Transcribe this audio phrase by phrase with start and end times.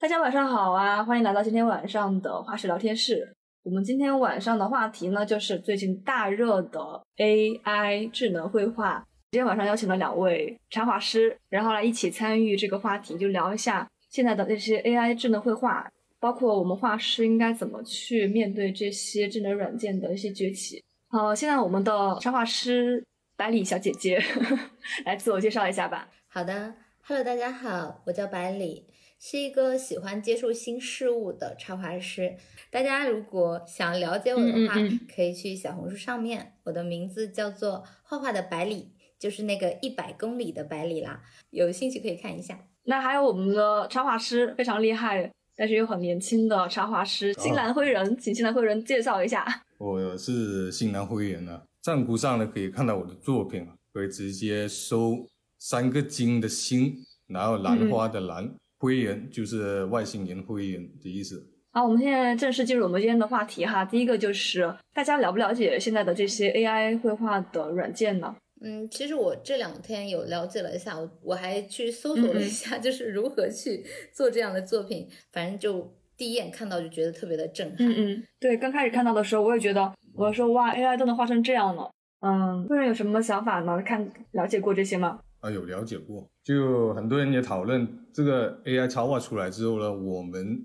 [0.00, 1.02] 大家晚上好啊！
[1.02, 3.34] 欢迎来到今天晚上的画室聊天室。
[3.64, 9.04] 我们今天晚上的话题呢，就是最近大热的 AI 智能绘画。
[9.32, 15.90] 今天晚上邀请了两位插画师，然后来一起参与这个话题，就聊一下现在的这些 AI 智能绘画，
[16.20, 20.80] 包括我们画师应该怎么去面对这些智能软件的一些崛起。
[21.08, 23.04] 好，现在我们的插画师
[23.36, 24.22] 百里小姐姐
[25.04, 26.08] 来自我介绍一下吧。
[26.28, 26.72] 好的
[27.04, 28.87] ，Hello，大家好，我叫百里。
[29.20, 32.36] 是一个喜欢接触新事物的插画师。
[32.70, 34.74] 大家如果想了解我的话，
[35.14, 41.20] 可以去小红书上面，我的名字叫做画画的百里，就是那个一百公里的百里啦。
[41.50, 42.58] 有兴趣可以看一下。
[42.84, 49.44] 那还有我们的插画师非常厉害，但是又很年轻的插画师新兰灰人，请新兰灰人介绍一下。
[49.78, 55.26] 我是新兰灰人啊，站酷上呢可以看到我的作品，可以直接搜
[55.58, 56.94] 三个金的星，
[57.26, 58.54] 然后兰花的兰。
[58.78, 61.44] 灰人就是外星人，灰人的意思。
[61.72, 63.84] 好，我们现在正式进入我们今天的话题哈。
[63.84, 68.34] 第一个就是大家了不了解现在的这些 AI 绘画的软件呢？
[68.60, 75.06] 嗯，其实我这两天有了解了一下，我我还去搜索了一下，就是如何去做这样的作品。
[75.30, 77.76] 反正就第一眼看到就觉得特别的震撼。
[77.80, 81.90] 嗯嗯，对，刚开始看到的时候我也觉得，我说哇，AI 都能画成这样了。
[82.20, 83.80] 嗯，个人有什么想法呢？
[83.82, 85.20] 看了解过这些吗？
[85.40, 90.58] 啊，有了解过，就很多人也讨论这个 AI 插画出来之后呢，我们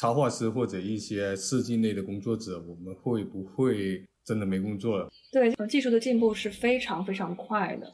[0.00, 5.08] 插画师或者一些设计类的工作者，我们会不会真的没工作了？
[5.30, 7.92] 对，技术的进步是非常非常快的。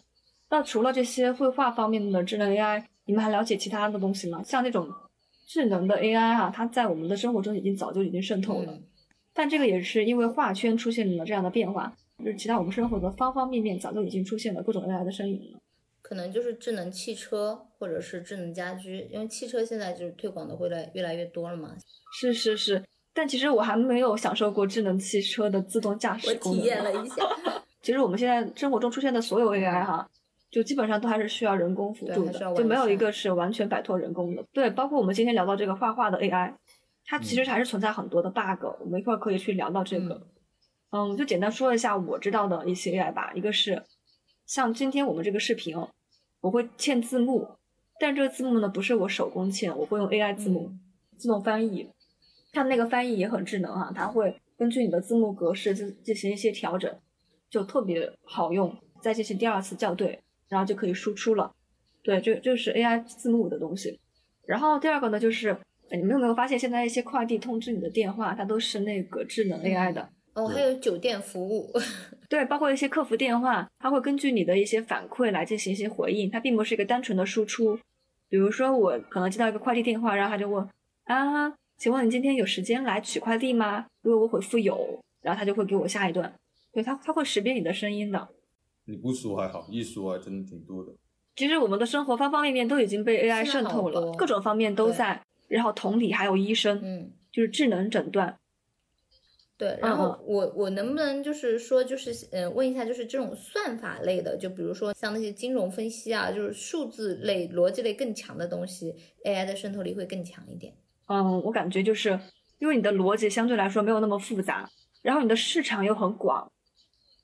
[0.51, 4.41] 那除了这些绘画方面的智能 AI，你们还了解其他的东西吗？
[4.45, 4.89] 像那种
[5.49, 8.79] 智能的 AI 啊，它在我们的生活中已经早就已经渗透了，
[9.33, 15.59] 但这个也是因为画圈出现了这样的变化，就是其他我们生活的方方面面早就已经出现了各种 AI 的身影了。
[16.05, 21.75] 可能就是智能汽车或者是智能家居，因为汽车现在就是推广的会来越来越多了嘛。
[22.13, 26.29] 是是是，但其实我还没有享受过智能汽车的自动驾驶。
[26.29, 27.27] 我体验了一下。
[27.81, 30.07] 其实我们现在生活中出现的所有 AI 哈，
[30.51, 34.45] 就基本上都还是需要人工辅助的，就没有一个是完全摆脱人工的。
[34.53, 36.55] 对，包括我们今天聊到这个画画的 AI，
[37.07, 38.63] 它其实还是存在很多的 bug。
[38.81, 40.21] 我们一会儿可以去聊到这个。
[40.91, 43.33] 嗯，就简单说一下我知道的一些 AI 吧。
[43.35, 43.83] 一个是
[44.47, 45.77] 像今天我们这个视频。
[46.41, 47.49] 我会嵌字幕，
[47.99, 50.71] 但这个字幕呢不是我手工嵌，我会用 AI 字幕
[51.17, 51.89] 自动翻译。
[52.53, 56.95] 它那个翻译也很智能哈，它会根据你的字幕格式进进行一些调整，
[57.49, 58.77] 就特别好用。
[59.01, 61.51] 再进行第二次校对，然后就可以输出了。
[62.03, 63.99] 对，这就是 AI 字幕的东西。
[64.45, 65.57] 然后第二个呢，就是
[65.91, 70.11] 你们有没有发现，现在一些快递通知你的电话，它都是那个智能 AI 的。
[70.35, 71.73] 哦，还有酒店服务，
[72.29, 77.79] 对，包括一些客服电话，它会根据你的一些反馈来进行一些回应，它并不是一个单纯的输出。
[78.29, 80.69] 比如说，我可能接到一个快递电话，然后他就问
[81.05, 83.87] 啊，请问你今天有时间来取快递吗？
[84.03, 86.35] 如果我回复有，然后他就会给我下一段。
[86.73, 88.29] 对，他他会识别你的声音的。
[88.87, 90.93] 你不说还好，一说还真的挺多的。
[91.37, 95.21] 其实我们的生活方方面面都已经被 AI 渗透了，各种方面都在。
[95.47, 98.37] 然后同理，还有医生，嗯，就是智能诊断。
[99.57, 108.93] 对，然后我我能不能就是说，就是嗯，问一下，就是这种算法类的，就比如说像那些金融分析啊，就是数字类、逻辑类更强的东西
[109.25, 110.75] ，AI 的渗透力会更强一点。
[111.07, 112.19] 嗯，我感觉就是
[112.59, 114.69] 因为你的逻辑相对来说没有那么复杂，
[115.03, 116.51] 然后你的市场又很广，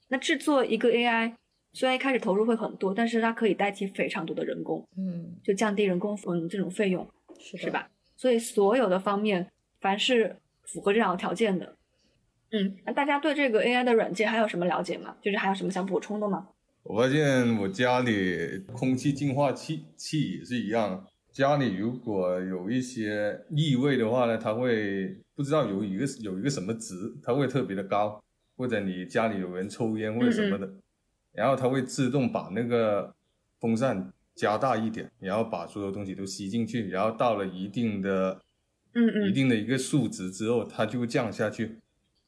[0.09, 1.35] 那制作一个 AI
[1.73, 7.05] 虽然一开始投入会很多，但是它可以代替非常多的人工，嗯，就降低人工嗯这种费用，
[7.41, 7.91] 是是吧？
[8.17, 11.77] 所以所有的方面，凡是符合这两个条件的。
[12.53, 15.15] 嗯，那大家对这个 AI 的软件还有什么了解吗？
[15.23, 16.49] 就是还有什么想补充的吗？
[16.83, 28.21] 我发现我家里空气净化器器也是一样，家里如果有一些异味的话呢，它会不知道有一个有一个什么值，它会特别的高，
[28.57, 30.69] 或者你家里有人抽烟或者什么的，
[31.33, 33.15] 然后它会自动把那个
[33.61, 38.41] 风扇加大一点，然后把所有东西都吸进去，然后到了一定的
[38.95, 41.77] 嗯嗯一定的一个数值之后，它就会降下去。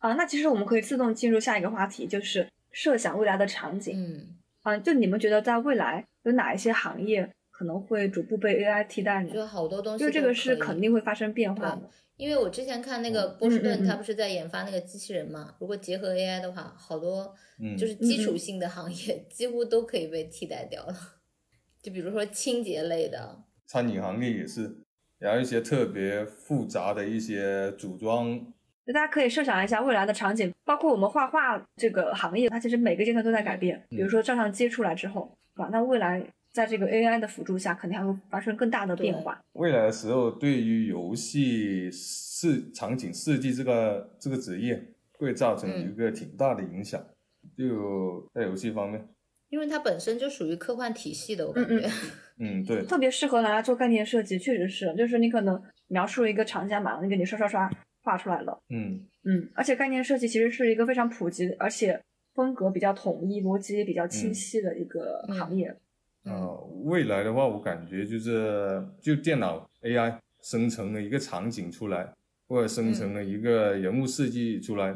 [0.03, 3.95] 啊，那其实我们可以自动进入下一个话题，就是设想未来的场景。
[3.97, 9.33] 嗯，啊，就你们觉得在未来有哪一些行业可能会逐步被 AI 替代呢？
[9.33, 11.89] 就好多东西，因为这个是肯定会发生变化的。
[12.17, 15.55] 因为我之前看那个波士顿，他不是在研发那个机器人嘛？
[15.61, 17.33] 如果结合 AI 的话，好多
[17.79, 20.97] 就是基础性的行业 几乎都可以被替代掉了。
[21.81, 24.79] 就比如说清洁类的，餐饮行业也是，
[25.19, 28.53] 然后一些特别复杂的一些组装。
[28.85, 33.83] 那大家可以设想一下未来的场景，包括我们画画这个行业，它其实每个阶段都在改变。
[33.91, 39.41] 比如说照相机出来之后，啊，那未来在这个 AI 的辅助下，肯定还会发生更大的变化。
[39.53, 44.83] 未来的时候，对于游戏设场景设计这个这个职业，
[45.19, 47.01] 会造成一个挺大的影响。
[47.57, 49.05] 就在游戏方面，
[49.49, 51.89] 因为它本身就属于科幻体系的，我感觉，
[52.39, 57.71] 嗯，对，特别适合拿来做概念设计，确实是，就是你可能描述一个场景，马上就给你刷刷刷
[58.03, 58.63] 画出来了。
[58.69, 62.01] 嗯嗯，而且概念设计其实是一个非常普及，而且
[62.35, 65.75] 风格比较统一、逻辑比较清晰的一个行业。
[66.25, 72.13] 呃，未来的话，我感觉就是就电脑 AI 生成了一个场景出来，
[72.47, 74.95] 或者生成了一个人物设计出来，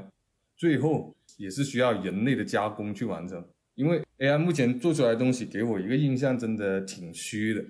[0.57, 3.45] 最后也是需要人类的加工去完成。
[3.75, 7.63] 因为 AI 目前做出来的东西给我一个印象，真的挺虚的。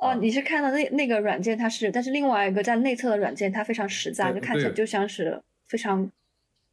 [0.00, 6.10] 哦，你是看到那那个软件它是，但是另外一个在内测的软件它非常实在，就看起来就像是非常。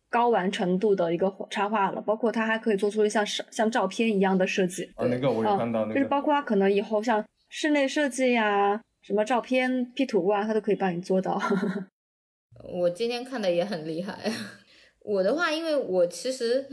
[0.09, 4.89] 高完成度的一个插画了，包括它还可以做出像像照片一样的设计。
[4.95, 11.37] 啊，那个我有看到，就是包括它可能以后像室内设计呀、什么照片 P 图啊，它都可以帮你做到。
[12.63, 14.17] 我今天看的也很厉害。
[15.03, 16.65] 我的话，因为我其实。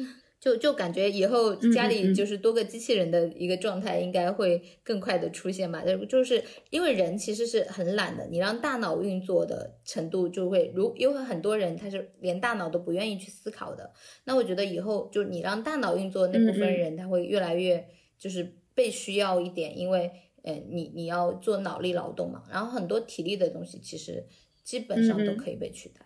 [0.45, 5.83] 就就感觉以后家里就是多个机器人的一个状态，应该会更快的出现嘛。
[5.83, 13.91] 就就是因为人其实是很懒的，你让大脑运作的程度就会如，因为很多人他是连大脑都不愿意去思考的。
[14.25, 17.83] 那我觉得以后就你让大脑运作那部分人，他会越来越
[18.19, 20.11] 就是被需要一点，因为
[20.43, 24.23] 呃你你要做脑力劳动嘛，然后很多体力的东西其实
[24.63, 26.05] 基本上都可以被取代。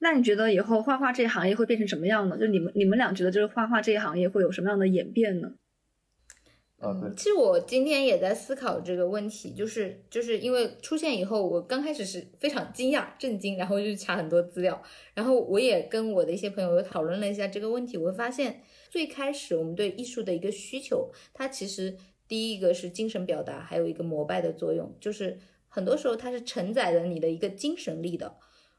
[0.00, 2.38] 那你觉得以后画画这一行业会变成什么样呢？
[2.38, 5.52] 就你们你们俩觉得，就是画画这一行业会有什么样的演变呢？
[6.80, 14.80] 嗯，其实我今天也在思考这个问题，就是就是因为出现以后，我刚开始是非常惊讶、震惊，然后就查很多资料，
[15.14, 21.96] 然后我也跟我的一些朋友又讨论了一下这个问题，我会发现最开始我们对艺术的一个需求，它其实
[22.28, 25.36] 第一个是精神表达，还有一个膜拜的作用，就是
[25.66, 28.36] 很多时候它是承载着你的一个精神力的。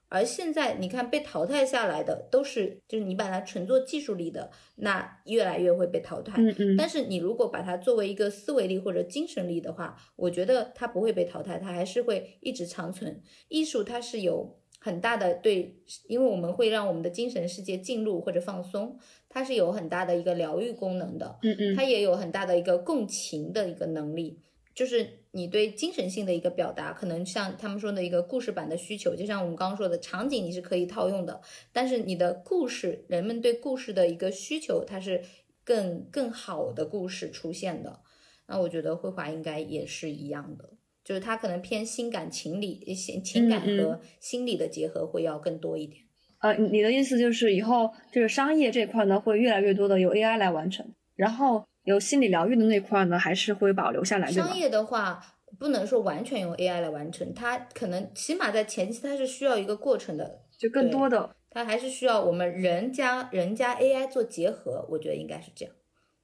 [0.09, 6.41] 而现在你看被淘汰下来的都是，就是你把它纯做技术力的，那越来越会被淘汰。
[6.41, 6.75] 嗯嗯。
[6.75, 13.21] 但是你如果把它作为一个思维力或者精神力的话，我觉得它不会被淘汰，它还是会一直长存。
[13.47, 15.75] 艺术它是有很大的对，
[16.07, 18.97] 因为我们会让我们的精神世界进入或者放松，
[19.29, 21.37] 它是有很大的一个疗愈功能的。
[21.43, 21.75] 嗯嗯。
[21.75, 24.39] 它也有很大的一个共情的一个能力。
[24.79, 31.41] 就是你对精神性的一个表达，可能像他们说的一个故事版的需求，就像我们刚刚说的场景，你是可以套用的。
[31.73, 35.21] 但是你的故事，人们对故事的一个需求，它是
[35.65, 37.99] 更更好的故事出现的。
[38.47, 40.69] 那我觉得绘画应该也是一样的，
[41.03, 46.03] 就是它可能偏心感情理、情情感和心理的结合会要更多一点。
[46.37, 51.65] 呃，你的意思就是以后就是商业这块呢，会越来越多的由 AI 来完成，然后。
[51.89, 54.31] 有心理疗愈的那块呢，还是会保留下来。
[54.31, 55.19] 商业的话，
[55.57, 65.73] 不能说完全用 AI 来完成，它可能起码在前期它是需要一个过程的，就更多的，它还是需要我们人加人加 AI 做结合，我觉得应该是这样。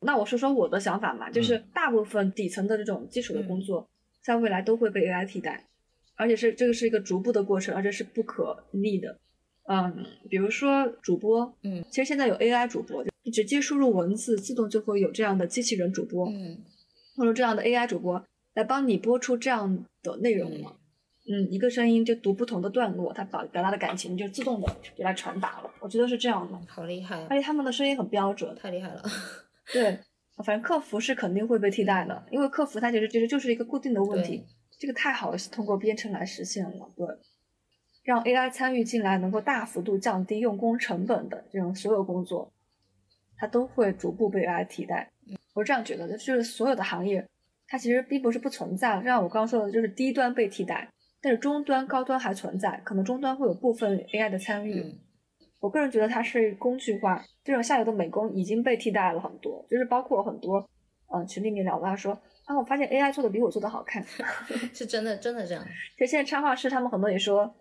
[0.02, 3.90] 那我说说我的想法嘛，就是大部分底层的这种基础的工作，
[4.22, 5.66] 在未来都会被 AI 替代，
[6.16, 9.18] 而且是这个是一个逐步的过程，而且是不可逆的。
[9.68, 16.60] 嗯，比如说主播，嗯，其实现在有 AI 主播，就直接输入文字，自动就会有这样的机器人主播，嗯，
[17.18, 18.24] 或者这样的 AI 主播
[18.54, 20.78] 来帮你播出这样的内容了，
[21.28, 29.02] 嗯，一个声音就读不同的段落，它表表达的感情就自动的就来传达了，我觉得是这样的，好厉害，而且他们的声音很标准，太厉害了，
[29.74, 29.98] 对，
[30.46, 34.46] 反正客服是肯定会被替代的，因为客服它其实其实就是一个固定的问题，
[34.78, 37.08] 这个太好了，是通过编程来实现了，对。
[38.04, 42.54] 让 AI 参与进来，能够大幅度降低用工成本的这种所有工作，
[43.38, 45.12] 它都会逐步被 AI 替代。
[45.54, 47.26] 我是这样觉得的，就是所有的行业，
[47.68, 48.98] 它其实并不是不存在。
[49.00, 50.90] 就像我刚刚说的，就是低端被替代，
[51.22, 54.84] 但是中端、高端还存在，可能中端会有部分 AI 的参与。
[55.60, 60.70] 我个人觉得它是工具化，这种下游的美工已经被替代了很多，就是包括很多，
[61.14, 62.14] 嗯，群里面聊的说
[62.46, 64.04] 啊，我发现 AI 做的比我做的好看，
[64.74, 65.64] 是真的，真的这样。
[65.98, 67.56] 其实现在插画师他们很多也说。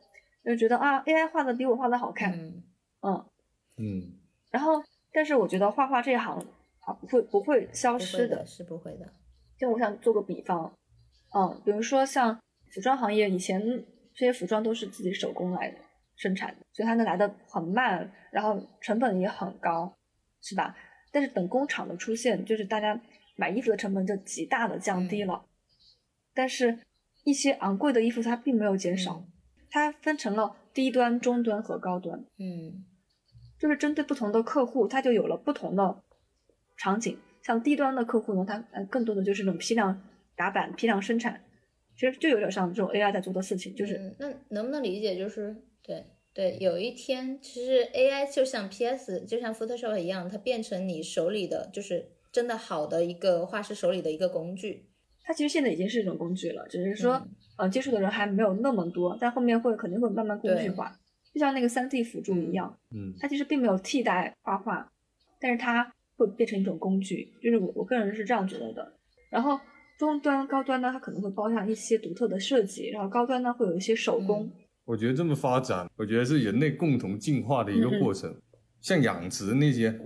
[0.44, 2.62] 就觉得啊，AI 画的比我画的好看，嗯
[3.00, 3.24] 嗯
[3.78, 4.12] 嗯，
[4.50, 4.74] 然后，
[5.14, 6.36] 但是我觉得画画这一行
[6.80, 9.10] 啊，不会不会消失的，是不会的。
[9.56, 10.70] 就我想做个比方，
[11.32, 12.36] 嗯，比如说像
[12.72, 13.62] 服装行业，以前
[14.12, 15.72] 这些服装都是自己手工来
[16.16, 19.94] 生产的，所以它能来的很慢，然后成本也很高，
[20.42, 20.76] 是吧？
[21.12, 23.00] 但是等工厂的出现，就是大家
[23.36, 25.46] 买衣服的成本就极大的降低了，
[26.34, 26.80] 但是
[27.22, 29.24] 一些昂贵的衣服它并没有减少。
[29.70, 32.84] 它分成了低端、中端和高端，嗯，
[33.58, 36.02] 就是针对不同的客户，它就有了不同的
[36.76, 37.18] 场景。
[37.42, 40.02] 像低端的客户呢，它呃更多的就是那种批量
[40.34, 41.44] 打板、批量生产，
[41.94, 43.74] 其实就有点像这种 AI 在做的事情。
[43.74, 45.16] 就是，那能不能理解？
[45.16, 54.86] 就是对对，有一天其实 AI 就像 PS，就像 Photoshop 一样，它变成你手里的，就是真的好的一个画师手里的一个工具。
[55.22, 57.22] 它其实现在已经是一种工具了，只是说，
[57.56, 60.98] 呃，接触的人还没有那么多，但后面会肯定会慢慢工具化，
[61.34, 62.74] 就像那个三 D 辅助一样。
[62.92, 64.88] 嗯，它其实并没有替代画画，
[65.40, 68.94] 但是它会变成一种工具，就是我我个人是这样觉得的。
[69.30, 69.58] 然后
[69.98, 74.50] 中端、高端呢，它可能会包上一些独特的设计，然后高端呢会有一些手工。
[74.84, 78.32] 我觉得这么发展，我觉得是人类共同进化的一个过程。
[78.80, 79.98] 像养殖那些，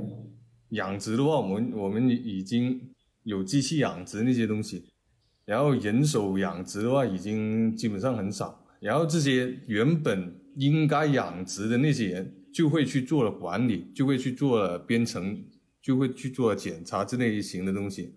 [0.70, 2.80] 养殖的话，我们我们已经
[3.24, 4.88] 有机器养殖那些东西。
[5.44, 8.64] 然后人手养殖的话，已经基本上很少。
[8.80, 15.44] 然后这些原本应该养殖的那些人，就会去做了管理，就会去做了编程，
[15.80, 18.16] 就会去做检查之类型的东西。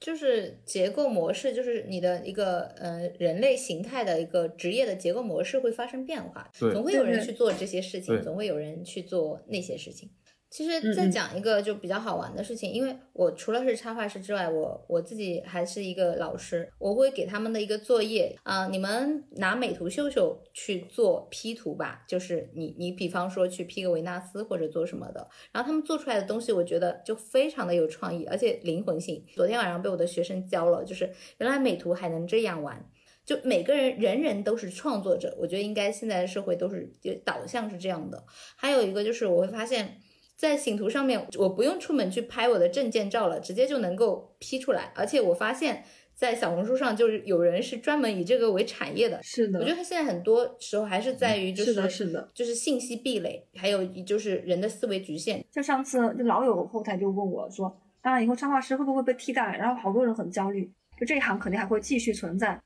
[0.00, 6.50] 就是结构模式，就是你的一个呃人类形态的一个职业的结构模式会发生变化。
[6.54, 10.10] 总会有人去做这些事情，总会有人去做那些事情。
[10.50, 29.24] 其实再讲一个就比较好玩的事情，因为我除了是插画师之外，我我自己还是一个老师，我会给他们的一个作业啊，你们拿美图秀秀去做 P 图吧，就是你你比方说去 P 个维纳斯或者做什么的，然后他们做出来的东西，我觉得就非常的有创意，而且灵魂性。
[29.36, 32.84] 昨天晚上被我的学生教了，就是原来美图还能这样玩，
[33.24, 38.24] 就每个人人人都是创作者，我觉得应该现在的社会都是就导向是这样的。
[38.56, 40.00] 还有一个就是我会发现。
[40.40, 44.90] 在醒图上面，我不用出门去拍我的证件照了，直接就能够 P 出来。
[44.94, 49.22] 而且我发现，在小红书上，就是有人是专门以这个为产业的。
[49.22, 55.44] 是的，我觉得他现在很多时候还是在于，就是是的，是的，就是信息壁垒，还有就是人的思维局限。
[55.50, 59.58] 就上次就老有后台就问我说，当然以后插画师会不会被替代？
[59.58, 60.64] 然后好多人很焦虑，
[60.98, 62.58] 就这一行肯定还会继续存在，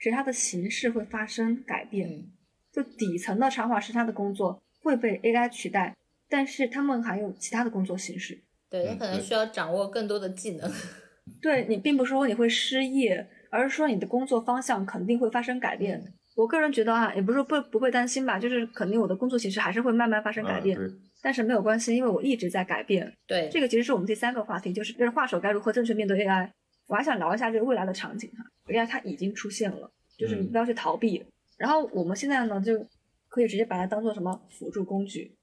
[0.00, 2.24] 只是它的形式会发生改变。
[2.72, 5.94] 就底层的插画师，他的工作会被 AI 取代。
[6.30, 10.72] 但是他们还有其他的工作形式，对他可能需要掌握更多的技能。
[11.42, 16.02] 对你并不是说你会失业，而是说你的工作方向肯定会发生改变。
[16.36, 20.78] 我个人觉得啊，也不是说不不会担心吧，就是肯定我的工作形式还是会慢慢发生改变。
[21.20, 23.12] 但是没有关系，因为我一直在改变。
[23.26, 26.48] 对，这个其实是我们第三个话题，就是就是画手该如何正确面对 AI。
[26.86, 31.22] 我还想聊一下这个未来的场景哈，AI 它已经出现了，就是你不要去逃避。
[31.58, 32.86] 然后我们现在呢，就
[33.28, 35.36] 可以直接把它当做什么辅助工具。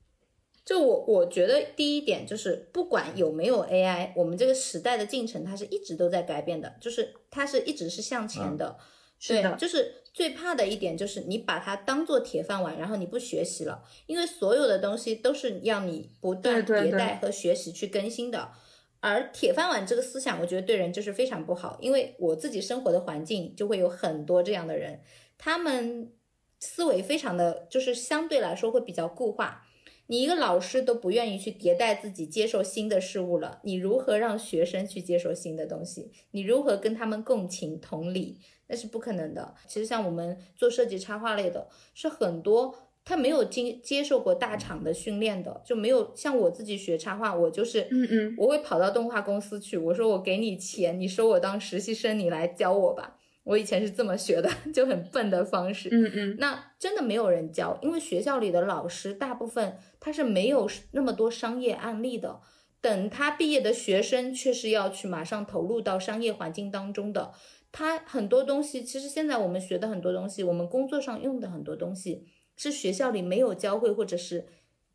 [0.67, 8.77] 就我我觉得第一点就是，不管有没有 AI，我们这个时代的进程它是一直都在改变的，就是它是一直是向前的。
[9.25, 18.51] 对，就是最怕的一点就是你把它当做铁饭碗，然后你不学习了，因为所有的东西都是要你不断迭代和学习去更新的。
[18.99, 24.99] 而铁饭碗这个思想，我觉得对人就是非常不好，因为我自己生活的环境就会有很多这样的人，
[25.37, 26.11] 他们
[26.59, 29.63] 思维非常的就是相对来说会比较固化。
[30.07, 36.11] 你一个老师都不愿意去迭代自己，接受新的事物了，你如何让学生去接受新的东西？
[36.31, 38.39] 你如何跟他们共情同理？
[38.67, 39.55] 那是不可能的。
[39.67, 53.17] 其实像我们做设计插画类的，是很多他没有经接受过大厂的训练的，就没有像我自己学插画，我就是嗯嗯，我会跑到动画公司去，我说我给你钱，你收我当实习生，你来教我吧。
[53.43, 55.87] 我以前是这么学的，就很笨的方式。
[55.89, 62.41] 嗯嗯，那真的没有人教，因为学校里的老师大部分他是没有那么多商业案例的。
[62.79, 67.33] 等他毕业的学生却是要去马上投入到商业环境当中的。
[67.71, 72.25] 他很多东西，其实现在我们学的很多东西，我们工作上用的很多东西，
[72.55, 74.47] 是学校里没有教会或者是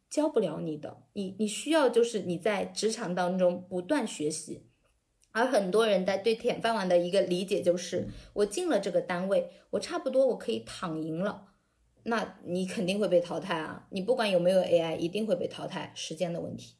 [0.09, 1.03] 教不了你的。
[1.13, 4.67] 你你需要就是你在职场当中不断学习。
[5.33, 11.52] 而很多人在对铁饭碗的一个理解就是，我进了这个单位，我差不多我可以躺赢了，
[12.05, 13.87] 那你肯定会被淘汰啊！
[13.91, 16.75] 你不管有没有 AI，一定会被淘汰，时间的问题。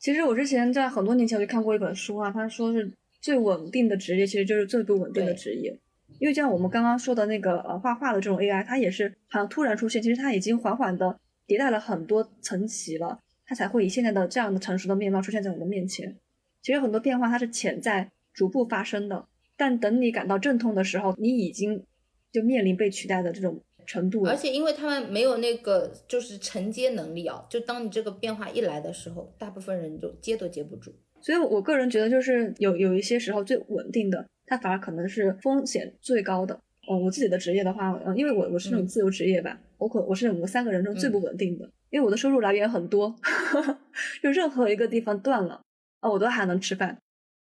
[0.00, 5.78] 其实我之前在很多年前我就看过一本书啊，他说是最稳定的职业其实就是最不稳定的职业，
[6.18, 16.16] 因为就像我们刚刚说的那个呃画画的这种 AI，它也是好像突然出现，其实它已经缓缓的迭代了很多层级了，它才会以现在的这样的成熟的面貌出现在我们的面前。
[16.62, 21.84] 其实很多变化它是潜在、逐步发生的，但等你感到阵痛的时候，你已经
[22.32, 24.24] 就面临被取代的这种程度。
[24.24, 30.92] 而且因为他们没有那个就是承接能力啊，就当你这个变化一来的时候，大部分人就接都接不住。
[31.20, 36.58] 所以我个人觉得，就是有有一些时候最稳定的，它反而可能是风险最高的。
[36.90, 43.16] 嗯，我自己的职业的话，嗯，因为我我是那种自由职业吧，我可我是我们三个人中最不稳定的，因为我的收入来源很多，
[44.22, 45.62] 就任何一个地方断了。
[46.00, 46.98] 啊，我都还能吃饭，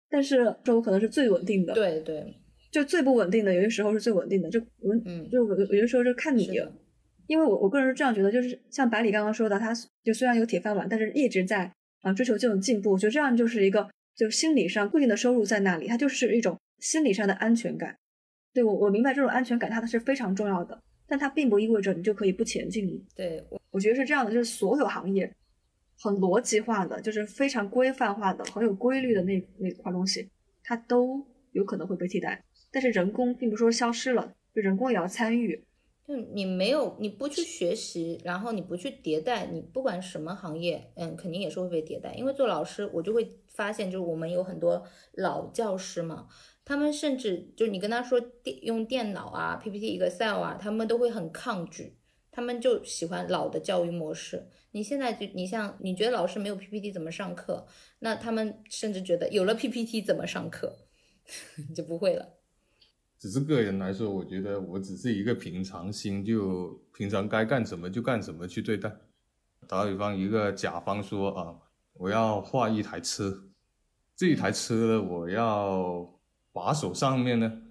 [0.07, 1.73] 但是这我可能是最稳定的。
[1.73, 2.35] 对对，
[2.71, 4.49] 就最不稳定的，有些时候是最稳定的。
[4.49, 6.49] 就我们，就有有些时候就看你，
[7.27, 9.73] 因为我我个人是这样觉得，就是像百里刚刚说的，他
[10.03, 12.93] 就虽然有铁饭碗，但是一直在啊追求这种进步。
[12.93, 17.95] 我觉得这样就是一个，就心理上固定的收入在那里，它就是一种心理上的安全感。
[18.53, 23.05] 对我我明白这种安全感，它是非常重要的，但它并不意味着你就可以不前进。
[23.15, 25.29] 对我，我觉得是这样的，就是所有行业
[25.99, 30.29] 很逻辑化的，就是非常规范化的、很有规律的那那块东西，
[30.63, 32.43] 它都有可能会被替代。
[32.71, 35.65] 但是人工并不是说消失了，就人工也要参与。
[36.07, 42.13] 就你没有，你不去学习，然后你不去迭代，你不管什么行业，嗯，肯定也是会被迭代。
[42.15, 46.27] 因为做老师，我就会发现，就是我们有很多老教师嘛，
[46.65, 51.95] 他们甚至就你跟他说电用电脑啊、PPT、Excel 啊，他们都会很抗拒，
[52.31, 54.47] 他们就喜欢老的教育模式。
[54.71, 57.65] 你现在就你像你觉得老师没有 PPT 怎么上课？
[57.99, 60.87] 那他们甚至觉得有了 PPT 怎么上课，
[61.69, 62.40] 你 就不会了。
[63.21, 68.91] 只是个人来说，我觉得我只是一个平常心，就平常该干什么就干什么去对待。
[69.67, 71.55] 打比方，一个甲方说啊，
[71.93, 73.43] 我要画一台车，
[74.15, 76.19] 这一台车呢，我要
[76.51, 77.61] 把手上面呢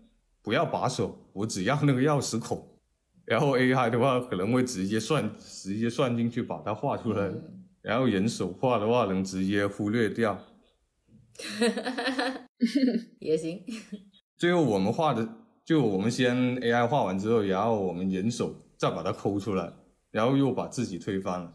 [0.41, 2.79] 不要把手，我只要那个钥匙孔。
[3.25, 7.29] 然后 AI 的话可能会直接算直接算进去把它画出来，
[7.83, 10.41] 然后人手画的话能直接忽略掉。
[13.19, 13.65] 也行。
[14.39, 15.40] 最后我们画的。
[15.71, 19.73] 就我们先 AI 画完之后，然后我们人手再把它抠出来，
[20.11, 21.55] 然后又把自己推翻了，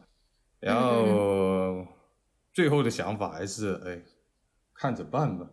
[0.62, 1.86] 然后
[2.54, 4.02] 最后的想法还是哎，
[4.74, 5.46] 看着办吧，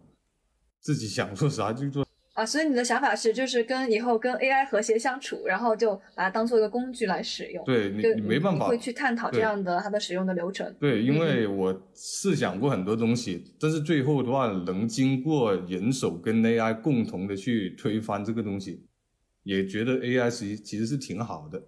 [0.78, 2.06] 自己想做啥就做。
[2.34, 7.62] 啊，所以你的想法是，就是跟以后跟 AI 和谐相处，然后就把它当做一个工具来使用。
[7.66, 10.74] 对你，你没办法会去探讨这样的它的使用的流程。
[10.80, 18.86] 对，因为我试想过很多东西，但是最后的话，能经过人手跟 AI 共同的去推翻这个东西，
[19.42, 21.62] 也觉得 AI 其其实是挺好的，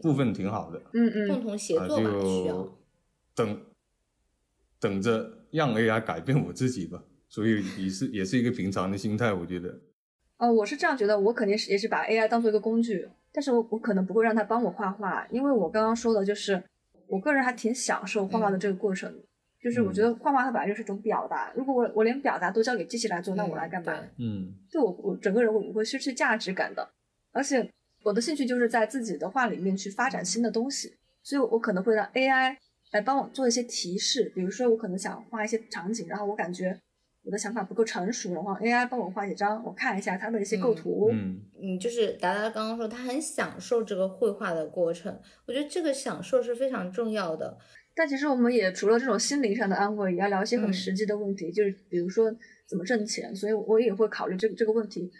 [0.00, 0.80] 部分挺好的。
[0.94, 2.78] 嗯嗯，共同协作嘛，需要
[3.34, 3.60] 等
[4.80, 7.02] 等着让 AI 改变我自己吧。
[7.34, 9.76] 所以也是也是一个平常的心态，我觉得。
[10.36, 16.62] 哦，我是这样觉得，我肯定是也是把 AI 当做一个工具，但是我我可能不会让它帮我画画，因为我刚刚说的就是，
[17.08, 19.12] 我个人还挺享受画画的这个过程，
[19.60, 23.92] 就是我觉得画画它本来就是一种表达，如果我我连表达都交给机器来做，那我来干嘛？
[24.18, 26.88] 嗯，对我我整个人我我会失去价值感的，
[27.32, 27.68] 而且
[28.04, 30.94] 我的兴趣就是在自己的画里面去发展新的东西，
[31.24, 32.56] 所以我可能会让 AI
[32.92, 36.80] 来帮我做一些提示，比如说我可能想画一些场景，然后我感觉。
[37.24, 41.08] 我的想法不够成熟的话，AI 帮我画几张，我看一下它的一些构图。
[41.10, 47.56] 嗯，嗯，就是达达刚刚说他很享受这个绘画的过程，我觉得这个享受是非常重要的。
[47.94, 52.30] 但其实我们也除了这种心灵上的安慰，也要聊一些很实际的问题，就是比如说
[52.68, 53.34] 怎么挣钱。
[53.34, 55.10] 所以我也会考虑这个这个问题。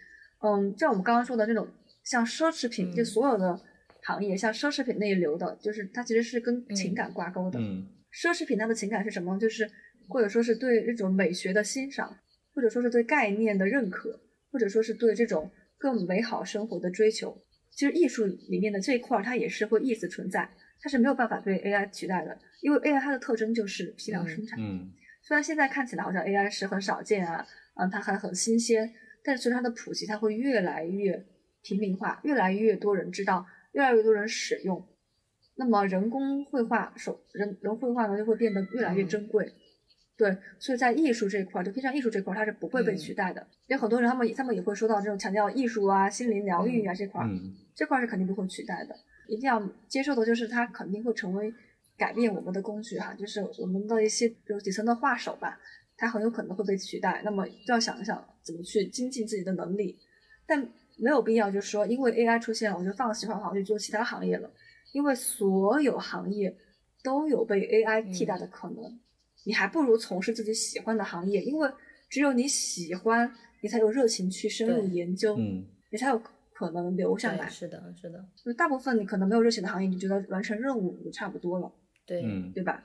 [0.41, 1.67] 嗯，像我们刚刚说的那种，
[2.03, 3.59] 像奢侈品，就所有的
[4.03, 7.59] 行业，像奢侈品那一流的，就是它其实是跟情感挂钩的。
[7.59, 9.39] 嗯，奢侈品它的情感是什么？
[9.39, 9.71] 就是。
[10.09, 12.17] 或者说是对这种美学的欣赏，
[12.55, 17.37] 或者说是对概念的认可，或者说是对这种更美好生活的追求。
[17.71, 20.49] 其实艺术里面的这一块，它也是会一直存在，
[20.81, 24.59] 它是没有办法被 AI 取代的，因为 AI 它的特征就是批量生产。
[24.61, 28.93] 嗯，虽然现在看起来好像 AI 是很少见啊，嗯，它还很新鲜，
[29.25, 31.27] 但是随着它的普及，它会越来越
[31.63, 34.87] 平民化，越来越多人知道，越来越多人使用，
[35.57, 39.53] 那么人工绘画手人人绘画呢就会变得越来越珍贵。
[40.17, 43.45] 对，所以在艺术这一块，就偏向艺术这块，它是不会被取代的。
[43.67, 47.27] 有很多人，他们他们也会说到这种强调艺术啊、心灵疗愈啊这块，
[47.75, 48.95] 这块是肯定不会取代的。
[49.27, 51.53] 一定要接受的就是它肯定会成为
[51.97, 55.59] 改变我们的工具哈，就是我们的一些比如底层的画手吧，
[55.97, 57.21] 它很有可能会被取代。
[57.25, 59.99] 那么就要想一想怎么去精进自己的能力，
[60.47, 60.65] 但
[60.97, 64.49] 没有必要就是说因为 AI 出现了，我就放弃画画去做其他行业了，
[64.93, 66.57] 因为所有行业
[67.03, 69.01] 都有被 AI 替代的可能。
[69.45, 71.71] 你还不如从事自己喜欢的行业，因为
[72.09, 73.31] 只有你喜欢，
[73.63, 77.49] 你才有热情去深入研究，嗯，你才有可能留下来。
[77.49, 78.25] 是的，是的。
[78.45, 81.73] 就大部分你可能没有热情的行业，你觉得完成任务就差不多了，
[82.07, 82.23] 对，
[82.55, 82.83] 对吧？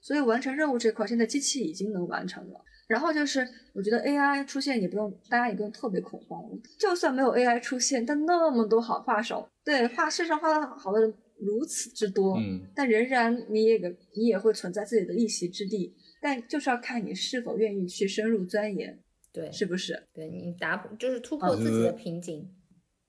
[0.00, 2.60] 所以完成任务这块，现在机器已经能完成了。
[2.88, 6.42] 然后就是，我觉得 AI 出现也不用，大家也不用特别恐慌。
[6.78, 11.14] 就算没有 AI 出现，但那么多好画手，对画世上画的好的人。
[11.44, 13.78] 如此之多，嗯，但仍然你也
[14.14, 18.98] 你也会存在自己的一席之地，但就是要看你是否愿意去深入钻研，
[19.32, 20.08] 对，是不是？
[20.14, 22.48] 对你打就是突破自己的瓶颈。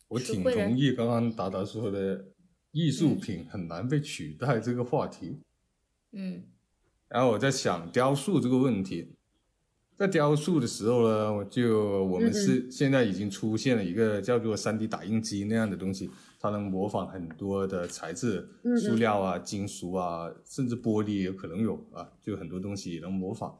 [0.07, 2.25] 我挺同意刚刚达达说的，
[2.71, 5.39] 艺术品很难被取代这个话题。
[6.11, 6.43] 嗯，
[7.09, 9.15] 然后我在想雕塑这个问题，
[9.95, 18.49] 在雕塑的时候呢，我就我们是现在已经出现了一个叫做 3D 打印机那样的东西，它能模仿很多的材质，
[18.81, 23.55] 塑料啊、金属啊，甚至玻璃也可能有啊，就很多东西也能模仿。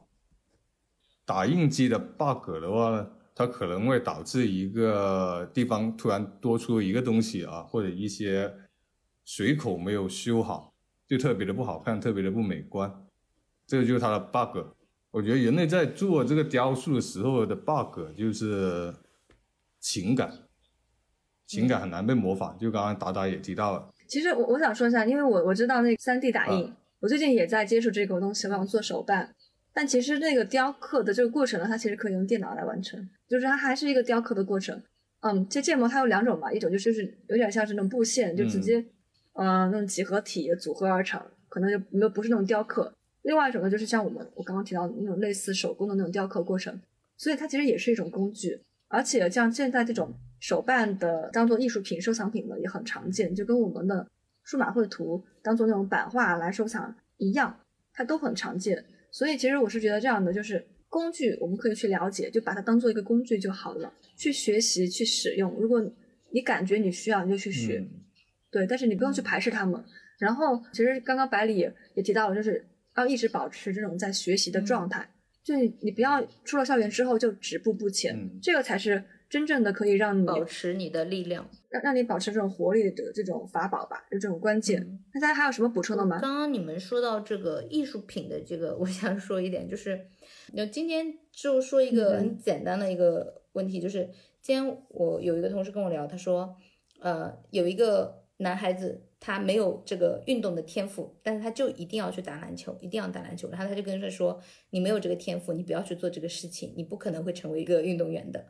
[1.24, 8.52] 打印机的 bug 的话呢，它可能会导致一个地方突然多出一个东西啊，或者一些
[9.24, 10.74] 水口没有修好，
[11.06, 12.92] 就特别的不好看，特别的不美观，
[13.66, 14.58] 这个就是它的 bug。
[15.14, 18.92] 我觉得人类在做这个雕塑的时候的 bug 就是
[19.78, 20.28] 情感，
[21.46, 22.58] 情感很难被模仿。
[22.58, 29.32] 就刚刚达达也提到了，其实我我想说一下，因为我我知道那三 D 打印，我最近也在接触这个东西，我想做手办。
[29.72, 34.82] 但其实那个雕刻的这个过程呢，它其实可以用电脑来完成，就是它还是一个雕刻的过程。
[35.20, 38.84] 嗯，这建模它有两种嘛，一种就是有点像是那种布线，就直接
[39.34, 42.92] 嗯那种几何体组合而成，可能就没有不是那种雕刻。
[43.24, 46.78] 另外一种呢，就是像我们我刚刚提到的那种类似手工的那种雕刻过程，
[47.16, 54.06] 所以它其实也是一种工具，而且像现在这种手办的当做艺术品收藏品呢，也很常见，就跟我们的
[54.42, 57.58] 数码绘图当做那种版画来收藏一样，
[57.94, 58.84] 它都很常见。
[59.10, 65.50] 所以其实我是觉得这样的，就是工具我们可以去了解，就把它当做一个工具就好了，去学习去使用。
[65.58, 65.82] 如果
[66.28, 67.82] 你感觉你需要，你就去学，
[68.50, 69.82] 对，但是你不用去排斥他们。
[70.18, 72.62] 然后其实刚刚百里也提到了，就是。
[72.96, 75.08] 要一直保持这种在学习的状态，
[75.42, 85.00] 就你你不要出了校园之后就止步不前，这个才是真正的可以让你保持你的力量，让让你保持这种活力的这种法宝吧，就这种关键。
[85.12, 86.20] 那大家还有什么补充的吗？
[86.20, 90.06] 刚刚你们说到这个艺术品的这个，我想说一点，就是
[90.52, 94.08] 那今天就说一个很简单的一个问题，就是
[94.40, 96.56] 今天我有一个同事跟我聊，他说，
[97.00, 99.02] 呃，有一个男孩子。
[99.26, 103.48] 他没有这个运动的天赋，但是他就一定要去打篮球，一定要打篮球。
[103.48, 108.44] 然后他就跟他说：“你没有这个天赋，你不要去做这个事情，你不可能会成为一个运动员的。”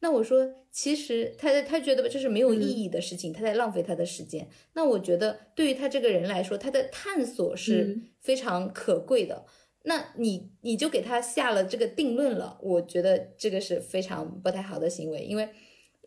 [0.00, 4.46] 那我说，其实他他觉得这是没有意义的事情，他在浪费他的时间。
[4.74, 9.46] 那我觉得对于他这个人来说，他的探索是非常可贵的。
[9.84, 15.48] 那你你就给他下了这个定论了，我觉得这个是非常不太好的行为，因为。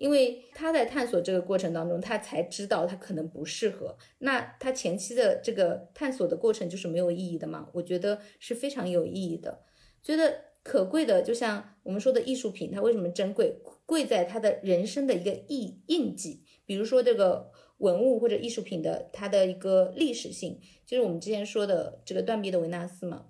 [0.02, 3.96] 因为他在探索这个过程当中，他才知道他可能不适合。
[4.18, 7.70] 那他前期的这个探索的过程就是没有意义的吗？
[7.72, 9.62] 我觉得是非常有意义的。
[10.02, 13.62] 觉得可贵的，就像我们说的艺术品，它为什么珍贵？
[13.86, 16.42] 贵在它的人生的一个印印记。
[16.66, 23.28] 比如说这个文物或者艺术品的它的一个历史性，就是我们之前说的这个断臂的维纳斯嘛。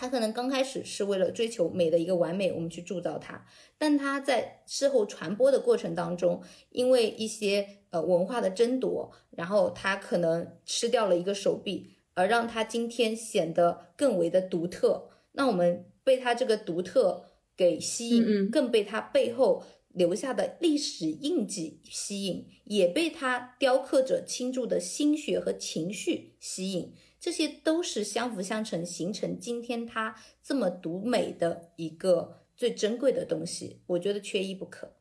[0.00, 3.44] 他可能刚开始是为了追求美的一个完美，我们去铸造它，
[3.76, 15.10] 但他在事后传播的过程当中，因为一些呃文化的争夺，然后他可能吃掉了一个手臂，而让他今天显得更为的独特。
[15.32, 17.24] 那我们被他这个独特
[17.56, 26.94] 给吸引，更被他背后留下的历史印记吸引，也被他雕刻者倾注的心血和情绪吸引。
[27.28, 34.94] 这些都是相辅相成，形成今天它这么独美的一个最珍贵的东西，我觉得缺一不可。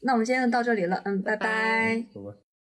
[0.00, 1.46] 那我们今天就到这里了，嗯，拜拜。
[1.46, 2.45] 拜拜。